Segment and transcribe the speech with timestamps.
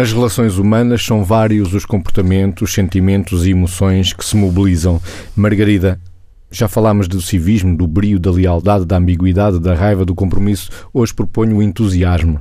[0.00, 4.98] Nas relações humanas são vários os comportamentos, sentimentos e emoções que se mobilizam.
[5.36, 6.00] Margarida,
[6.50, 10.70] já falámos do civismo, do brio, da lealdade, da ambiguidade, da raiva, do compromisso.
[10.90, 12.40] Hoje proponho o entusiasmo.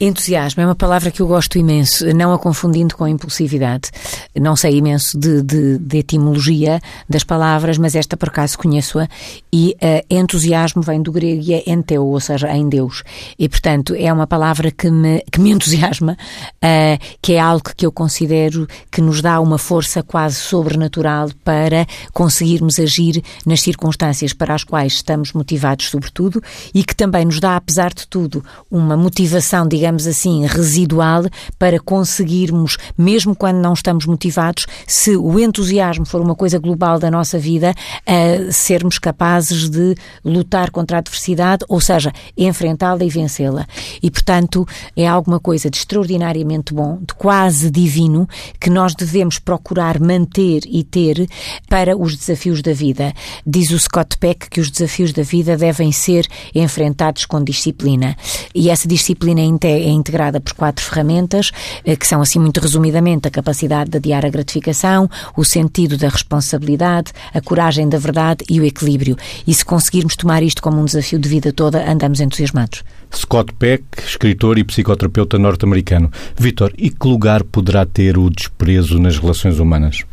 [0.00, 3.90] Entusiasmo é uma palavra que eu gosto imenso, não a confundindo com impulsividade.
[4.34, 9.06] Não sei imenso de, de, de etimologia das palavras, mas esta por acaso conheço-a.
[9.52, 13.02] E uh, entusiasmo vem do grego e é enteu, ou seja, em Deus.
[13.38, 16.16] E portanto é uma palavra que me, que me entusiasma,
[16.64, 21.86] uh, que é algo que eu considero que nos dá uma força quase sobrenatural para
[22.14, 27.54] conseguirmos agir nas circunstâncias para as quais estamos motivados, sobretudo, e que também nos dá,
[27.54, 31.24] apesar de tudo, uma motivação, digamos, digamos assim, residual
[31.58, 37.10] para conseguirmos, mesmo quando não estamos motivados, se o entusiasmo for uma coisa global da
[37.10, 37.74] nossa vida,
[38.06, 43.66] a sermos capazes de lutar contra a adversidade, ou seja, enfrentá-la e vencê-la.
[44.00, 44.64] E, portanto,
[44.96, 48.28] é alguma coisa de extraordinariamente bom, de quase divino,
[48.60, 51.28] que nós devemos procurar manter e ter
[51.68, 53.12] para os desafios da vida.
[53.44, 58.16] Diz o Scott Peck que os desafios da vida devem ser enfrentados com disciplina.
[58.54, 59.44] E essa disciplina é
[59.82, 61.50] é integrada por quatro ferramentas,
[61.84, 66.08] eh, que são, assim, muito resumidamente, a capacidade de adiar a gratificação, o sentido da
[66.08, 69.16] responsabilidade, a coragem da verdade e o equilíbrio.
[69.46, 72.82] E se conseguirmos tomar isto como um desafio de vida toda, andamos entusiasmados.
[73.14, 76.10] Scott Peck, escritor e psicoterapeuta norte-americano.
[76.36, 80.04] Vitor, e que lugar poderá ter o desprezo nas relações humanas?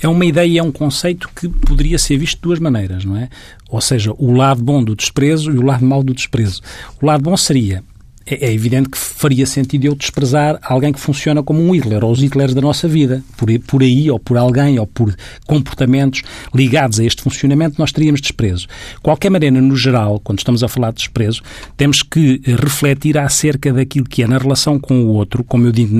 [0.00, 3.16] é uma ideia e é um conceito que poderia ser visto de duas maneiras, não
[3.16, 3.28] é?
[3.68, 6.62] Ou seja, o lado bom do desprezo e o lado mau do desprezo.
[7.00, 7.84] O lado bom seria
[8.30, 12.12] é, é evidente que faria sentido eu desprezar alguém que funciona como um Hitler, ou
[12.12, 13.22] os Hitlers da nossa vida.
[13.36, 15.14] Por, por aí, ou por alguém, ou por
[15.46, 16.22] comportamentos
[16.54, 18.68] ligados a este funcionamento, nós teríamos desprezo.
[19.02, 21.42] Qualquer maneira, no geral, quando estamos a falar de desprezo,
[21.76, 25.92] temos que refletir acerca daquilo que é na relação com o outro, como eu digo,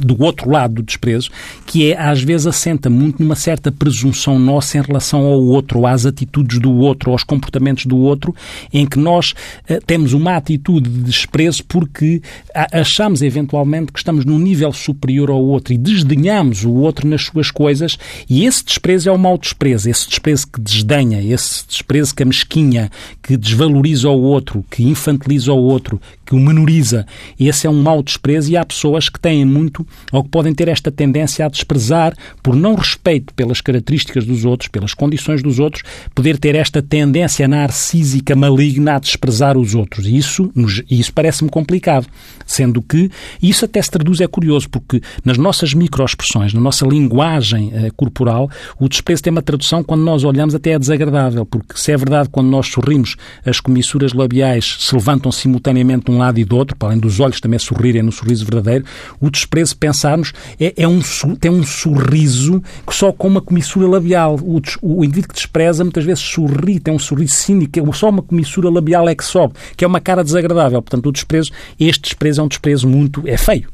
[0.00, 1.30] do outro lado do desprezo,
[1.66, 6.06] que é, às vezes, assenta muito numa certa presunção nossa em relação ao outro, às
[6.06, 8.34] atitudes do outro, aos comportamentos do outro,
[8.72, 9.32] em que nós
[9.68, 12.22] uh, temos uma atitude de desprezo porque
[12.54, 17.50] achamos eventualmente que estamos num nível superior ao outro e desdenhamos o outro nas suas
[17.50, 17.98] coisas
[18.30, 22.90] e esse desprezo é o mau desprezo, esse desprezo que desdenha, esse desprezo que amesquinha,
[23.22, 27.06] que desvaloriza o outro, que infantiliza o outro, que o menoriza.
[27.38, 30.68] Esse é um mau desprezo e há pessoas que têm muito ou que podem ter
[30.68, 35.82] esta tendência a desprezar por não respeito pelas características dos outros, pelas condições dos outros,
[36.14, 40.06] poder ter esta tendência narcísica maligna a desprezar os outros.
[40.06, 40.50] Isso,
[40.90, 42.06] isso parece-me complicado,
[42.44, 43.10] sendo que
[43.42, 48.50] isso até se traduz, é curioso, porque nas nossas microexpressões, na nossa linguagem eh, corporal,
[48.78, 52.28] o desprezo tem uma tradução quando nós olhamos até é desagradável, porque se é verdade
[52.30, 56.76] quando nós sorrimos, as comissuras labiais se levantam simultaneamente de um lado e do outro,
[56.76, 58.84] para além dos olhos também sorrirem no sorriso verdadeiro,
[59.18, 61.00] o desprezo, pensarmos, é, é um,
[61.40, 64.38] tem um sorriso que só com uma comissura labial.
[64.42, 68.68] O, o indivíduo que despreza muitas vezes sorri, tem um sorriso cínico, só uma comissura
[68.68, 70.82] labial é que sobe, que é uma cara desagradável.
[70.82, 73.68] Portanto, o desprezo, este desprezo é um desprezo muito, é feio.